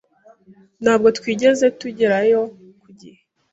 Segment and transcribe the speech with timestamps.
[0.83, 2.41] Ntabwo twigeze tugerayo
[2.81, 3.19] ku gihe.